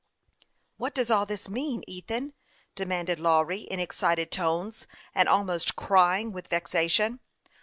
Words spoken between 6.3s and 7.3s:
with vexation.